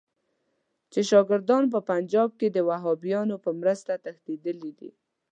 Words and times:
چې 0.91 0.99
شاګردان 1.09 1.63
په 1.73 1.79
پنجاب 1.89 2.29
کې 2.39 2.47
د 2.51 2.57
وهابیانو 2.69 3.35
په 3.43 3.51
مرسته 3.61 3.91
تښتېدلي 4.03 4.71
دي. 4.79 4.91